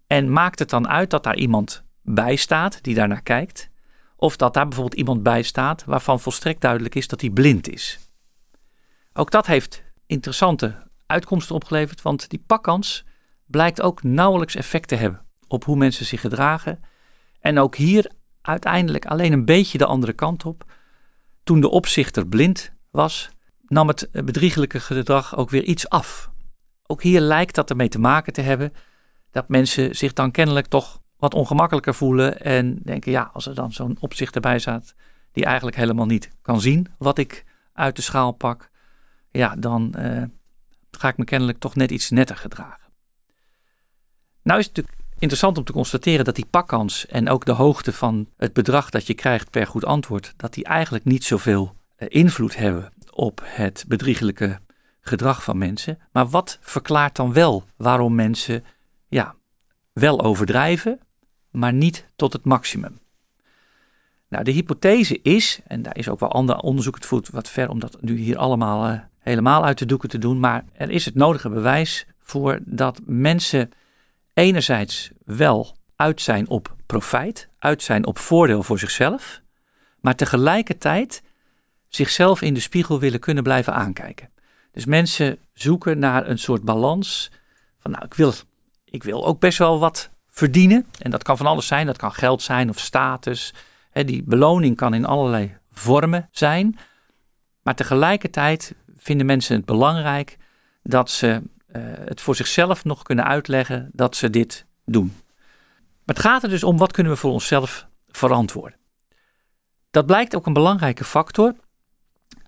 En 0.07 0.33
maakt 0.33 0.59
het 0.59 0.71
dan 0.71 0.89
uit 0.89 1.11
dat 1.11 1.23
daar 1.23 1.37
iemand 1.37 1.83
bij 2.03 2.37
staat 2.37 2.83
die 2.83 2.95
daarnaar 2.95 3.23
kijkt. 3.23 3.71
Of 4.17 4.37
dat 4.37 4.55
daar 4.55 4.69
bijvoorbeeld 4.69 4.99
iemand 4.99 5.23
bij 5.23 5.43
staat 5.43 5.85
waarvan 5.85 6.21
volstrekt 6.21 6.61
duidelijk 6.61 6.95
is 6.95 7.09
dat 7.09 7.21
hij 7.21 7.31
blind 7.31 7.69
is. 7.69 7.99
Ook 9.13 9.31
dat 9.31 9.47
heeft 9.47 9.83
interessante 10.07 10.88
uitkomsten 11.09 11.55
opgeleverd, 11.55 12.03
want 12.03 12.31
die 12.31 12.43
pakkans 12.47 13.05
blijkt 13.47 13.83
ook 13.83 14.03
nauwelijks 14.03 14.55
effect 14.55 14.89
te 14.89 14.95
hebben 14.95 15.27
op 15.49 15.65
hoe 15.65 15.77
mensen 15.77 16.07
zich 16.07 16.21
gedragen. 16.21 16.81
En 17.41 17.59
ook 17.59 17.77
hier 17.77 18.11
uiteindelijk 18.43 19.07
alleen 19.07 19.33
een 19.33 19.45
beetje 19.45 19.79
de 19.79 19.87
andere 19.87 20.13
kant 20.13 20.45
op. 20.45 20.65
Toen 21.45 21.61
de 21.61 21.69
opzichter 21.69 22.27
blind 22.27 22.73
was, 22.91 23.31
nam 23.67 23.89
het 23.89 24.09
bedriegelijke 24.13 24.81
gedrag 24.81 25.37
ook 25.37 25.51
weer 25.51 25.63
iets 25.63 25.89
af. 25.89 26.31
Ook 26.87 27.03
hier 27.03 27.21
lijkt 27.21 27.55
dat 27.55 27.71
ermee 27.71 27.89
te 27.89 27.99
maken 27.99 28.33
te 28.33 28.41
hebben 28.41 28.73
dat 29.31 29.49
mensen 29.49 29.97
zich 29.97 30.13
dan 30.13 30.31
kennelijk 30.31 30.67
toch 30.67 31.01
wat 31.17 31.35
ongemakkelijker 31.35 31.95
voelen 31.95 32.41
en 32.41 32.79
denken, 32.83 33.13
ja, 33.13 33.31
als 33.33 33.47
er 33.47 33.55
dan 33.55 33.73
zo'n 33.73 33.97
opzichter 34.01 34.41
bij 34.41 34.59
staat 34.59 34.95
die 35.33 35.45
eigenlijk 35.45 35.77
helemaal 35.77 36.07
niet 36.07 36.31
kan 36.43 36.61
zien 36.61 36.87
wat 36.99 37.19
ik 37.19 37.45
uit 37.73 37.97
de 37.97 38.03
schaal 38.03 38.33
pak, 38.33 38.71
ja, 39.31 39.57
dan 39.57 39.95
uh, 39.99 40.23
ga 40.99 41.09
ik 41.09 41.17
me 41.17 41.25
kennelijk 41.25 41.59
toch 41.59 41.75
net 41.75 41.91
iets 41.91 42.11
netter 42.11 42.37
gedragen. 42.37 42.93
Nou 44.43 44.59
is 44.59 44.67
het 44.67 44.77
natuurlijk 44.77 45.05
interessant 45.19 45.59
om 45.59 45.65
te 45.65 45.73
constateren 45.73 46.25
dat 46.25 46.35
die 46.35 46.47
pakkans 46.51 47.07
en 47.07 47.29
ook 47.29 47.45
de 47.45 47.53
hoogte 47.53 47.93
van 47.93 48.29
het 48.37 48.53
bedrag 48.53 48.91
dat 48.91 49.07
je 49.07 49.15
krijgt 49.15 49.51
per 49.51 49.67
goed 49.67 49.85
antwoord, 49.85 50.35
dat 50.37 50.55
die 50.55 50.65
eigenlijk 50.65 51.05
niet 51.05 51.25
zoveel 51.25 51.75
uh, 51.99 52.09
invloed 52.11 52.57
hebben 52.57 52.93
op 53.11 53.41
het 53.45 53.85
bedriegelijke 53.89 54.61
gedrag 55.01 55.45
van 55.45 55.59
mensen. 55.59 55.99
Maar 56.13 56.29
wat 56.29 56.59
verklaart 56.61 57.17
dan 57.17 57.33
wel 57.33 57.65
waarom 57.77 58.15
mensen 58.15 58.65
ja, 59.09 59.35
wel 59.93 60.23
overdrijven, 60.23 60.99
maar 61.51 61.73
niet 61.73 62.07
tot 62.17 62.33
het 62.33 62.45
maximum? 62.45 62.99
Nou, 64.29 64.45
de 64.45 64.51
hypothese 64.51 65.23
is, 65.23 65.61
en 65.67 65.83
daar 65.83 65.97
is 65.97 66.09
ook 66.09 66.21
wel 66.21 66.33
ander 66.33 66.57
onderzoek, 66.57 66.95
het 66.95 67.07
voert 67.07 67.29
wat 67.29 67.49
ver 67.49 67.69
om 67.69 67.79
dat 67.79 67.97
nu 68.01 68.17
hier 68.17 68.37
allemaal 68.37 68.91
uh, 68.91 69.01
helemaal 69.29 69.65
uit 69.65 69.79
de 69.79 69.87
doeken 69.87 70.09
te 70.09 70.19
doen, 70.19 70.41
maar 70.41 70.65
er 70.73 70.91
is 70.91 71.05
het 71.05 71.15
nodige 71.15 71.49
bewijs 71.49 72.07
voor 72.21 72.59
dat 72.65 73.01
mensen 73.07 73.71
enerzijds 74.35 75.11
wel 75.25 75.77
uit 75.97 76.21
zijn 76.21 76.49
op 76.49 76.77
profijt, 76.87 77.49
uit 77.59 77.83
zijn 77.83 78.07
op 78.07 78.19
voordeel 78.19 78.63
voor 78.63 78.79
zichzelf, 78.79 79.41
maar 80.01 80.15
tegelijkertijd 80.15 81.23
zichzelf 81.89 82.43
in 82.43 82.55
de 82.55 82.61
spiegel 82.61 83.01
willen 83.01 83.21
kunnen 83.21 83.43
blijven 83.43 83.75
aankijken. 83.75 84.31
Dus 84.73 84.85
mensen 84.85 85.39
zoeken 85.53 85.99
naar 85.99 86.29
een 86.29 86.39
soort 86.39 86.63
balans 86.63 87.31
van, 87.79 87.91
nou, 87.91 88.05
ik 88.05 88.15
wil, 88.15 88.33
ik 88.85 89.03
wil 89.03 89.27
ook 89.27 89.41
best 89.41 89.59
wel 89.59 89.79
wat 89.79 90.11
verdienen. 90.27 90.87
En 90.99 91.11
dat 91.11 91.23
kan 91.23 91.37
van 91.37 91.47
alles 91.47 91.67
zijn. 91.67 91.87
Dat 91.87 91.97
kan 91.97 92.13
geld 92.13 92.43
zijn 92.43 92.69
of 92.69 92.79
status. 92.79 93.55
die 93.93 94.23
beloning 94.23 94.77
kan 94.77 94.95
in 94.95 95.05
allerlei 95.05 95.57
vormen 95.71 96.29
zijn. 96.31 96.79
Maar 97.63 97.75
tegelijkertijd 97.75 98.75
vinden 98.99 99.27
mensen 99.27 99.57
het 99.57 99.65
belangrijk 99.65 100.37
dat 100.83 101.11
ze 101.11 101.43
uh, 101.77 101.83
het 101.83 102.21
voor 102.21 102.37
zichzelf 102.37 102.85
nog 102.85 103.03
kunnen 103.03 103.25
uitleggen 103.25 103.91
dat 103.93 104.17
ze 104.17 104.31
dit 104.31 104.67
doen. 104.85 105.13
Maar 106.05 106.17
het 106.17 106.25
gaat 106.25 106.43
er 106.43 106.49
dus 106.49 106.65
om 106.65 106.79
wat 106.79 106.93
kunnen 106.93 107.13
we 107.13 107.19
voor 107.19 107.33
onszelf 107.33 107.87
verantwoorden. 108.09 108.79
Dat 109.91 110.07
blijkt 110.07 110.37
ook 110.37 110.47
een 110.47 110.53
belangrijke 110.53 111.05
factor, 111.05 111.55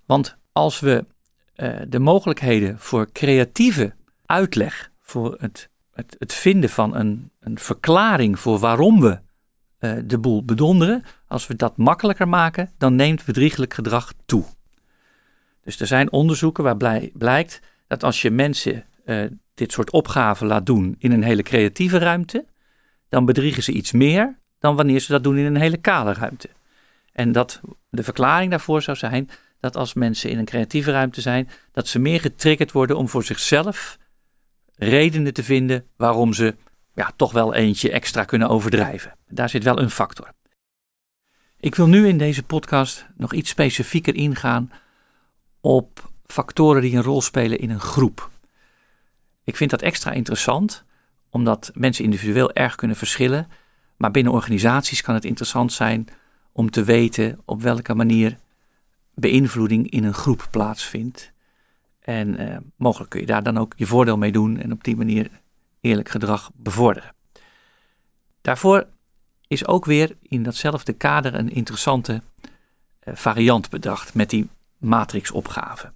want 0.07 0.37
als 0.53 0.81
we 0.81 1.05
uh, 1.57 1.81
de 1.89 1.99
mogelijkheden 1.99 2.79
voor 2.79 3.13
creatieve 3.13 3.95
uitleg, 4.27 4.91
voor 5.01 5.37
het, 5.39 5.69
het, 5.93 6.17
het 6.19 6.33
vinden 6.33 6.71
van 6.71 6.95
een, 6.95 7.31
een, 7.41 7.59
verklaring 7.59 8.39
voor 8.39 8.59
waarom 8.59 9.01
we 9.01 9.21
uh, 9.81 9.99
de 10.05 10.19
boel 10.19 10.45
bedonderen, 10.45 11.03
als 11.27 11.47
we 11.47 11.57
dat 11.57 11.77
makkelijker 11.77 12.29
maken, 12.29 12.73
dan 12.79 12.95
neemt 12.95 13.25
bedriegelijk 13.25 13.75
gedrag 13.75 14.13
toe. 14.27 14.45
Dus 15.71 15.81
er 15.81 15.87
zijn 15.87 16.13
onderzoeken 16.13 16.65
waar 16.65 17.11
blijkt 17.13 17.61
dat 17.87 18.05
als 18.05 18.23
je 18.23 18.31
mensen 18.31 18.85
uh, 19.05 19.25
dit 19.55 19.73
soort 19.73 19.91
opgaven 19.91 20.47
laat 20.47 20.67
doen 20.67 20.95
in 20.99 21.13
een 21.13 21.23
hele 21.23 21.43
creatieve 21.43 21.99
ruimte, 21.99 22.45
dan 23.09 23.25
bedriegen 23.25 23.63
ze 23.63 23.73
iets 23.73 23.93
meer 23.93 24.39
dan 24.59 24.77
wanneer 24.77 25.01
ze 25.01 25.13
dat 25.13 25.23
doen 25.23 25.37
in 25.37 25.45
een 25.45 25.57
hele 25.57 25.77
kale 25.77 26.13
ruimte. 26.13 26.49
En 27.13 27.33
dat 27.33 27.61
de 27.91 28.03
verklaring 28.03 28.51
daarvoor 28.51 28.83
zou 28.83 28.97
zijn 28.97 29.29
dat 29.61 29.77
als 29.77 29.95
mensen 29.95 30.31
in 30.31 30.39
een 30.39 30.45
creatieve 30.45 30.91
ruimte 30.91 31.21
zijn, 31.21 31.49
dat 31.73 31.89
ze 31.89 31.99
meer 31.99 32.21
getriggerd 32.21 32.73
worden 32.73 32.97
om 32.97 33.09
voor 33.09 33.25
zichzelf 33.25 33.99
redenen 34.75 35.35
te 35.35 35.43
vinden 35.43 35.87
waarom 35.97 36.33
ze 36.33 36.55
ja, 36.95 37.13
toch 37.17 37.33
wel 37.33 37.55
eentje 37.55 37.91
extra 37.91 38.25
kunnen 38.25 38.49
overdrijven. 38.49 39.17
Daar 39.29 39.49
zit 39.49 39.65
wel 39.65 39.79
een 39.79 39.91
factor. 39.91 40.33
Ik 41.61 41.75
wil 41.75 41.87
nu 41.87 42.09
in 42.09 42.19
deze 42.19 42.43
podcast 42.43 43.07
nog 43.17 43.33
iets 43.33 43.51
specifieker 43.51 44.15
ingaan 44.15 44.71
op 45.61 46.11
factoren 46.27 46.83
die 46.83 46.97
een 46.97 47.03
rol 47.03 47.23
spelen 47.23 47.59
in 47.59 47.71
een 47.71 47.81
groep. 47.81 48.31
Ik 49.45 49.57
vind 49.57 49.71
dat 49.71 49.83
extra 49.83 50.11
interessant, 50.11 50.85
omdat 51.31 51.71
mensen 51.75 52.05
individueel 52.05 52.53
erg 52.53 52.75
kunnen 52.75 52.97
verschillen. 52.97 53.49
Maar 53.97 54.11
binnen 54.11 54.33
organisaties 54.33 55.01
kan 55.01 55.15
het 55.15 55.25
interessant 55.25 55.73
zijn 55.73 56.09
om 56.53 56.71
te 56.71 56.85
weten 56.85 57.41
op 57.45 57.63
welke 57.63 57.95
manier 57.95 58.39
beïnvloeding 59.15 59.91
in 59.91 60.05
een 60.05 60.15
groep 60.15 60.49
plaatsvindt. 60.51 61.33
En 62.01 62.37
eh, 62.37 62.57
mogelijk 62.77 63.11
kun 63.11 63.21
je 63.21 63.27
daar 63.27 63.43
dan 63.43 63.59
ook 63.59 63.73
je 63.77 63.87
voordeel 63.87 64.17
mee 64.17 64.33
doen 64.33 64.59
en 64.59 64.73
op 64.73 64.85
die 64.85 64.97
manier 64.97 65.31
eerlijk 65.81 66.09
gedrag 66.09 66.51
bevorderen. 66.55 67.15
Daarvoor 68.41 68.87
is 69.47 69.67
ook 69.67 69.85
weer 69.85 70.17
in 70.23 70.43
datzelfde 70.43 70.93
kader 70.93 71.35
een 71.35 71.51
interessante 71.51 72.23
eh, 72.99 73.15
variant 73.15 73.71
bedacht 73.71 74.15
met 74.15 74.31
die 74.31 74.49
matrixopgave. 74.81 75.93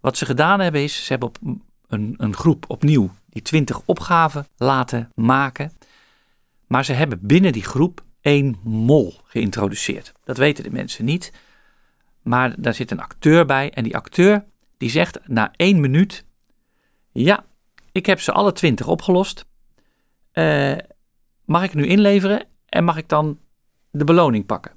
Wat 0.00 0.16
ze 0.16 0.24
gedaan 0.24 0.60
hebben 0.60 0.82
is, 0.82 1.04
ze 1.04 1.08
hebben 1.08 1.28
op 1.28 1.38
een, 1.86 2.14
een 2.16 2.34
groep 2.34 2.64
opnieuw 2.68 3.10
die 3.28 3.42
20 3.42 3.82
opgaven 3.84 4.46
laten 4.56 5.10
maken. 5.14 5.72
Maar 6.66 6.84
ze 6.84 6.92
hebben 6.92 7.26
binnen 7.26 7.52
die 7.52 7.64
groep 7.64 8.04
één 8.20 8.56
mol 8.62 9.14
geïntroduceerd. 9.24 10.12
Dat 10.24 10.36
weten 10.36 10.64
de 10.64 10.70
mensen 10.70 11.04
niet. 11.04 11.32
Maar 12.22 12.54
daar 12.58 12.74
zit 12.74 12.90
een 12.90 13.00
acteur 13.00 13.46
bij. 13.46 13.70
En 13.70 13.84
die 13.84 13.96
acteur 13.96 14.44
die 14.76 14.90
zegt 14.90 15.28
na 15.28 15.52
één 15.56 15.80
minuut: 15.80 16.24
Ja, 17.12 17.44
ik 17.92 18.06
heb 18.06 18.20
ze 18.20 18.32
alle 18.32 18.52
20 18.52 18.86
opgelost. 18.86 19.44
Uh, 20.32 20.76
mag 21.44 21.62
ik 21.62 21.74
nu 21.74 21.86
inleveren 21.86 22.46
en 22.66 22.84
mag 22.84 22.96
ik 22.96 23.08
dan 23.08 23.38
de 23.90 24.04
beloning 24.04 24.46
pakken? 24.46 24.72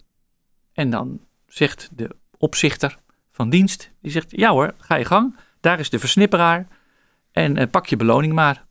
En 0.74 0.90
dan 0.90 1.20
zegt 1.48 1.90
de 1.92 2.16
opzichter 2.38 2.98
van 3.40 3.50
dienst: 3.50 3.92
Die 4.02 4.12
zegt: 4.12 4.32
Ja 4.32 4.52
hoor, 4.52 4.74
ga 4.78 4.96
je 4.96 5.06
gang. 5.06 5.36
Daar 5.60 5.80
is 5.80 5.90
de 5.90 6.00
versnipperaar. 6.00 6.68
En 7.32 7.58
uh, 7.58 7.64
pak 7.72 7.86
je 7.86 7.96
beloning 7.96 8.34
maar. 8.34 8.66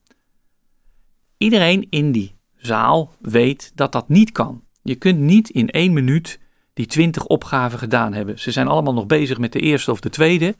Iedereen 1.36 1.86
in 1.90 2.12
die 2.12 2.36
zaal 2.56 3.14
weet 3.20 3.72
dat 3.74 3.92
dat 3.92 4.08
niet 4.08 4.32
kan. 4.32 4.64
Je 4.82 4.94
kunt 4.94 5.18
niet 5.18 5.48
in 5.48 5.68
één 5.68 5.92
minuut 5.92 6.40
die 6.74 6.86
twintig 6.86 7.26
opgaven 7.26 7.78
gedaan 7.78 8.12
hebben. 8.12 8.38
Ze 8.38 8.50
zijn 8.50 8.68
allemaal 8.68 8.94
nog 8.94 9.06
bezig 9.06 9.38
met 9.38 9.52
de 9.52 9.60
eerste 9.60 9.90
of 9.90 10.00
de 10.00 10.10
tweede. 10.10 10.56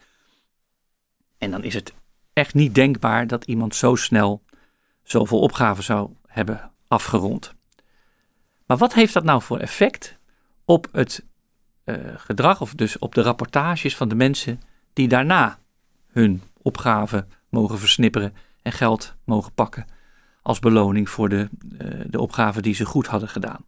En 1.38 1.50
dan 1.50 1.64
is 1.64 1.74
het 1.74 1.94
echt 2.32 2.54
niet 2.54 2.74
denkbaar 2.74 3.26
dat 3.26 3.44
iemand 3.44 3.74
zo 3.74 3.94
snel 3.94 4.42
zoveel 5.02 5.40
opgaven 5.40 5.84
zou 5.84 6.10
hebben 6.26 6.72
afgerond. 6.86 7.54
Maar 8.66 8.76
wat 8.76 8.94
heeft 8.94 9.14
dat 9.14 9.24
nou 9.24 9.42
voor 9.42 9.58
effect 9.58 10.18
op 10.64 10.88
het 10.92 11.24
uh, 11.88 11.94
gedrag, 12.16 12.60
of 12.60 12.74
dus 12.74 12.98
op 12.98 13.14
de 13.14 13.22
rapportages 13.22 13.96
van 13.96 14.08
de 14.08 14.14
mensen 14.14 14.60
die 14.92 15.08
daarna 15.08 15.58
hun 16.08 16.42
opgaven 16.62 17.28
mogen 17.48 17.78
versnipperen 17.78 18.34
en 18.62 18.72
geld 18.72 19.14
mogen 19.24 19.52
pakken 19.52 19.86
als 20.42 20.58
beloning 20.58 21.10
voor 21.10 21.28
de, 21.28 21.48
uh, 21.82 22.00
de 22.06 22.20
opgave 22.20 22.60
die 22.62 22.74
ze 22.74 22.84
goed 22.84 23.06
hadden 23.06 23.28
gedaan. 23.28 23.64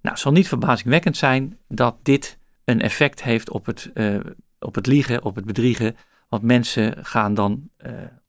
Nou, 0.00 0.14
het 0.14 0.18
zal 0.18 0.32
niet 0.32 0.48
verbazingwekkend 0.48 1.16
zijn 1.16 1.58
dat 1.68 1.96
dit 2.02 2.38
een 2.64 2.80
effect 2.80 3.22
heeft 3.22 3.50
op 3.50 3.66
het, 3.66 3.90
uh, 3.94 4.20
op 4.58 4.74
het 4.74 4.86
liegen, 4.86 5.24
op 5.24 5.34
het 5.34 5.44
bedriegen, 5.44 5.96
want 6.28 6.42
mensen 6.42 7.04
gaan 7.04 7.34
dan 7.34 7.70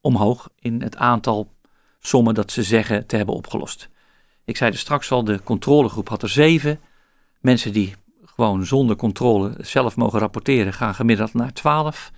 omhoog 0.02 0.50
in 0.60 0.82
het 0.82 0.96
aantal 0.96 1.52
sommen 2.00 2.34
dat 2.34 2.52
ze 2.52 2.64
zeggen 2.64 3.06
te 3.06 3.16
hebben 3.16 3.36
opgelost. 3.36 3.90
Ik 4.46 4.58
zei 4.58 4.72
er 4.72 4.78
straks 4.78 5.12
al, 5.12 5.24
de 5.24 5.44
controlegroep 5.44 6.10
had 6.10 6.22
er 6.22 6.30
zeven. 6.30 6.80
Mensen 7.40 7.74
die 7.74 7.96
gewoon 8.36 8.66
zonder 8.66 8.96
controle 8.96 9.54
zelf 9.58 9.96
mogen 9.96 10.20
rapporteren, 10.20 10.74
gaan 10.74 10.96
gemiddeld 10.96 11.34
naar 11.34 11.54
twaalf 11.54 12.12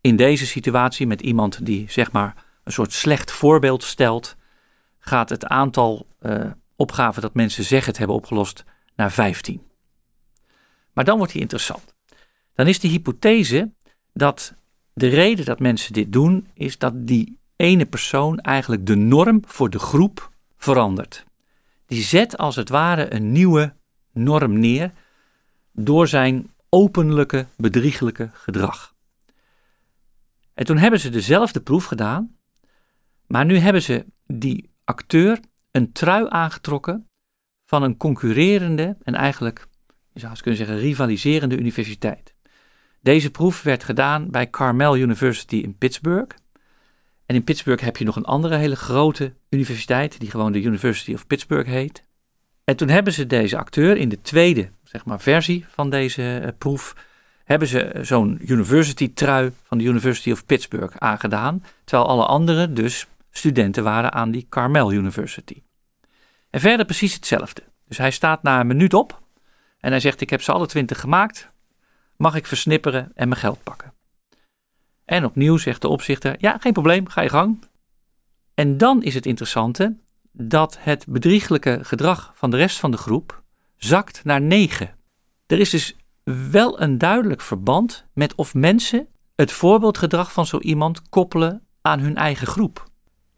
in 0.00 0.16
deze 0.16 0.46
situatie 0.46 1.06
met 1.06 1.20
iemand 1.20 1.66
die 1.66 1.90
zeg 1.90 2.12
maar 2.12 2.44
een 2.64 2.72
soort 2.72 2.92
slecht 2.92 3.32
voorbeeld 3.32 3.82
stelt, 3.82 4.36
gaat 4.98 5.28
het 5.28 5.46
aantal 5.46 6.06
uh, 6.20 6.50
opgaven 6.76 7.22
dat 7.22 7.34
mensen 7.34 7.64
zeggen 7.64 7.88
het 7.88 7.98
hebben 7.98 8.16
opgelost 8.16 8.64
naar 8.96 9.12
15. 9.12 9.62
Maar 10.92 11.04
dan 11.04 11.16
wordt 11.16 11.32
hij 11.32 11.40
interessant. 11.40 11.94
Dan 12.54 12.66
is 12.66 12.80
de 12.80 12.88
hypothese 12.88 13.72
dat 14.12 14.54
de 14.92 15.08
reden 15.08 15.44
dat 15.44 15.60
mensen 15.60 15.92
dit 15.92 16.12
doen, 16.12 16.48
is 16.54 16.78
dat 16.78 17.06
die 17.06 17.38
ene 17.56 17.86
persoon 17.86 18.38
eigenlijk 18.38 18.86
de 18.86 18.96
norm 18.96 19.42
voor 19.46 19.70
de 19.70 19.78
groep 19.78 20.30
verandert. 20.56 21.24
Die 21.86 22.02
zet 22.02 22.38
als 22.38 22.56
het 22.56 22.68
ware 22.68 23.14
een 23.14 23.32
nieuwe 23.32 23.74
norm 24.12 24.58
neer 24.58 24.92
door 25.78 26.08
zijn 26.08 26.50
openlijke 26.68 27.46
bedrieglijke 27.56 28.30
gedrag. 28.32 28.94
En 30.54 30.64
toen 30.64 30.78
hebben 30.78 31.00
ze 31.00 31.10
dezelfde 31.10 31.60
proef 31.60 31.84
gedaan, 31.84 32.36
maar 33.26 33.44
nu 33.44 33.56
hebben 33.56 33.82
ze 33.82 34.06
die 34.26 34.70
acteur 34.84 35.40
een 35.70 35.92
trui 35.92 36.26
aangetrokken 36.28 37.08
van 37.64 37.82
een 37.82 37.96
concurrerende 37.96 38.96
en 39.02 39.14
eigenlijk, 39.14 39.66
je 40.12 40.20
zou 40.20 40.34
kunnen 40.34 40.56
zeggen, 40.56 40.78
rivaliserende 40.78 41.58
universiteit. 41.58 42.34
Deze 43.00 43.30
proef 43.30 43.62
werd 43.62 43.84
gedaan 43.84 44.30
bij 44.30 44.50
Carmel 44.50 44.96
University 44.96 45.56
in 45.56 45.76
Pittsburgh. 45.78 46.36
En 47.26 47.34
in 47.34 47.44
Pittsburgh 47.44 47.84
heb 47.84 47.96
je 47.96 48.04
nog 48.04 48.16
een 48.16 48.24
andere 48.24 48.56
hele 48.56 48.76
grote 48.76 49.34
universiteit, 49.50 50.20
die 50.20 50.30
gewoon 50.30 50.52
de 50.52 50.62
University 50.62 51.12
of 51.12 51.26
Pittsburgh 51.26 51.68
heet. 51.68 52.05
En 52.66 52.76
toen 52.76 52.88
hebben 52.88 53.12
ze 53.12 53.26
deze 53.26 53.58
acteur 53.58 53.96
in 53.96 54.08
de 54.08 54.20
tweede 54.20 54.70
zeg 54.82 55.04
maar, 55.04 55.20
versie 55.20 55.64
van 55.68 55.90
deze 55.90 56.40
uh, 56.42 56.48
proef 56.58 56.94
hebben 57.44 57.68
ze 57.68 57.98
zo'n 58.02 58.38
university 58.50 59.12
trui 59.12 59.52
van 59.62 59.78
de 59.78 59.84
University 59.84 60.30
of 60.30 60.46
Pittsburgh 60.46 60.96
aangedaan, 60.96 61.64
terwijl 61.84 62.08
alle 62.08 62.26
anderen 62.26 62.74
dus 62.74 63.06
studenten 63.30 63.84
waren 63.84 64.12
aan 64.12 64.30
die 64.30 64.46
Carmel 64.48 64.92
University. 64.92 65.62
En 66.50 66.60
verder 66.60 66.86
precies 66.86 67.14
hetzelfde. 67.14 67.62
Dus 67.88 67.98
hij 67.98 68.10
staat 68.10 68.42
na 68.42 68.60
een 68.60 68.66
minuut 68.66 68.94
op 68.94 69.22
en 69.80 69.90
hij 69.90 70.00
zegt: 70.00 70.20
Ik 70.20 70.30
heb 70.30 70.42
ze 70.42 70.52
alle 70.52 70.66
twintig 70.66 71.00
gemaakt, 71.00 71.50
mag 72.16 72.34
ik 72.34 72.46
versnipperen 72.46 73.12
en 73.14 73.28
mijn 73.28 73.40
geld 73.40 73.62
pakken? 73.62 73.92
En 75.04 75.24
opnieuw 75.24 75.56
zegt 75.56 75.82
de 75.82 75.88
opzichter: 75.88 76.34
Ja, 76.38 76.58
geen 76.58 76.72
probleem, 76.72 77.08
ga 77.08 77.20
je 77.20 77.28
gang. 77.28 77.64
En 78.54 78.78
dan 78.78 79.02
is 79.02 79.14
het 79.14 79.26
interessante 79.26 79.96
dat 80.38 80.76
het 80.80 81.04
bedrieglijke 81.08 81.78
gedrag 81.82 82.32
van 82.34 82.50
de 82.50 82.56
rest 82.56 82.78
van 82.78 82.90
de 82.90 82.96
groep 82.96 83.42
zakt 83.76 84.24
naar 84.24 84.40
9. 84.40 84.94
Er 85.46 85.58
is 85.58 85.70
dus 85.70 85.96
wel 86.50 86.80
een 86.80 86.98
duidelijk 86.98 87.40
verband 87.40 88.06
met 88.12 88.34
of 88.34 88.54
mensen 88.54 89.06
het 89.34 89.52
voorbeeldgedrag 89.52 90.32
van 90.32 90.46
zo 90.46 90.58
iemand 90.58 91.08
koppelen 91.08 91.62
aan 91.80 92.00
hun 92.00 92.16
eigen 92.16 92.46
groep. 92.46 92.88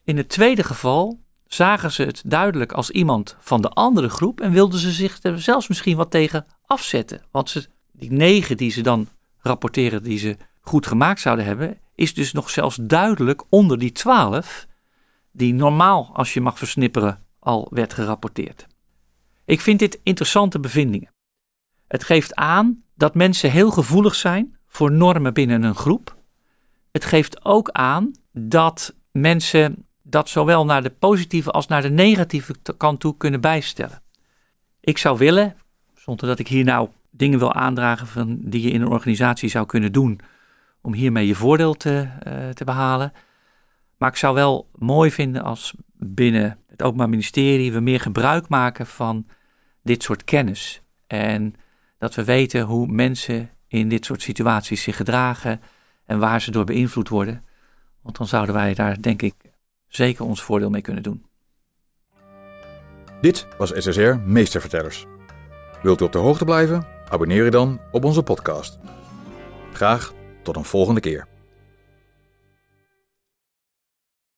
In 0.04 0.16
het 0.16 0.28
tweede 0.28 0.64
geval 0.64 1.20
zagen 1.46 1.92
ze 1.92 2.02
het 2.02 2.22
duidelijk 2.26 2.72
als 2.72 2.90
iemand 2.90 3.36
van 3.38 3.62
de 3.62 3.68
andere 3.68 4.08
groep 4.08 4.40
en 4.40 4.52
wilden 4.52 4.78
ze 4.78 4.92
zich 4.92 5.18
er 5.22 5.40
zelfs 5.40 5.68
misschien 5.68 5.96
wat 5.96 6.10
tegen 6.10 6.46
afzetten. 6.66 7.22
Want 7.30 7.50
ze, 7.50 7.66
die 7.92 8.12
negen 8.12 8.56
die 8.56 8.70
ze 8.70 8.80
dan 8.80 9.08
rapporteren 9.38 10.02
die 10.02 10.18
ze 10.18 10.36
goed 10.60 10.86
gemaakt 10.86 11.20
zouden 11.20 11.44
hebben, 11.44 11.78
is 11.94 12.14
dus 12.14 12.32
nog 12.32 12.50
zelfs 12.50 12.78
duidelijk 12.80 13.42
onder 13.48 13.78
die 13.78 13.92
twaalf, 13.92 14.66
die 15.38 15.54
normaal 15.54 16.10
als 16.12 16.34
je 16.34 16.40
mag 16.40 16.58
versnipperen 16.58 17.24
al 17.38 17.68
werd 17.70 17.92
gerapporteerd. 17.92 18.66
Ik 19.44 19.60
vind 19.60 19.78
dit 19.78 20.00
interessante 20.02 20.60
bevindingen. 20.60 21.12
Het 21.88 22.04
geeft 22.04 22.34
aan 22.34 22.82
dat 22.94 23.14
mensen 23.14 23.50
heel 23.50 23.70
gevoelig 23.70 24.14
zijn 24.14 24.56
voor 24.66 24.92
normen 24.92 25.34
binnen 25.34 25.62
een 25.62 25.74
groep. 25.74 26.16
Het 26.92 27.04
geeft 27.04 27.44
ook 27.44 27.70
aan 27.70 28.10
dat 28.32 28.94
mensen 29.12 29.86
dat 30.02 30.28
zowel 30.28 30.64
naar 30.64 30.82
de 30.82 30.90
positieve 30.90 31.50
als 31.50 31.66
naar 31.66 31.82
de 31.82 31.90
negatieve 31.90 32.54
kant 32.76 33.00
toe 33.00 33.16
kunnen 33.16 33.40
bijstellen. 33.40 34.02
Ik 34.80 34.98
zou 34.98 35.18
willen, 35.18 35.56
zonder 35.94 36.26
dat 36.26 36.38
ik 36.38 36.48
hier 36.48 36.64
nou 36.64 36.88
dingen 37.10 37.38
wil 37.38 37.52
aandragen 37.52 38.06
van 38.06 38.38
die 38.40 38.62
je 38.62 38.70
in 38.70 38.80
een 38.80 38.88
organisatie 38.88 39.48
zou 39.48 39.66
kunnen 39.66 39.92
doen 39.92 40.20
om 40.80 40.94
hiermee 40.94 41.26
je 41.26 41.34
voordeel 41.34 41.74
te, 41.74 42.08
uh, 42.26 42.48
te 42.48 42.64
behalen. 42.64 43.12
Maar 43.98 44.08
ik 44.08 44.16
zou 44.16 44.34
wel 44.34 44.68
mooi 44.74 45.10
vinden 45.10 45.42
als 45.42 45.74
binnen 45.92 46.58
het 46.66 46.82
Openbaar 46.82 47.08
Ministerie 47.08 47.72
we 47.72 47.80
meer 47.80 48.00
gebruik 48.00 48.48
maken 48.48 48.86
van 48.86 49.26
dit 49.82 50.02
soort 50.02 50.24
kennis. 50.24 50.82
En 51.06 51.54
dat 51.98 52.14
we 52.14 52.24
weten 52.24 52.62
hoe 52.62 52.86
mensen 52.86 53.50
in 53.68 53.88
dit 53.88 54.04
soort 54.04 54.22
situaties 54.22 54.82
zich 54.82 54.96
gedragen 54.96 55.60
en 56.04 56.18
waar 56.18 56.40
ze 56.40 56.50
door 56.50 56.64
beïnvloed 56.64 57.08
worden. 57.08 57.44
Want 58.02 58.16
dan 58.16 58.26
zouden 58.26 58.54
wij 58.54 58.74
daar, 58.74 59.02
denk 59.02 59.22
ik, 59.22 59.34
zeker 59.86 60.24
ons 60.24 60.42
voordeel 60.42 60.70
mee 60.70 60.80
kunnen 60.80 61.02
doen. 61.02 61.26
Dit 63.20 63.46
was 63.58 63.72
SSR 63.76 64.14
Meestervertellers. 64.24 65.06
Wilt 65.82 66.00
u 66.00 66.04
op 66.04 66.12
de 66.12 66.18
hoogte 66.18 66.44
blijven? 66.44 66.86
Abonneer 67.08 67.44
je 67.44 67.50
dan 67.50 67.80
op 67.92 68.04
onze 68.04 68.22
podcast. 68.22 68.78
Graag 69.72 70.12
tot 70.42 70.56
een 70.56 70.64
volgende 70.64 71.00
keer. 71.00 71.37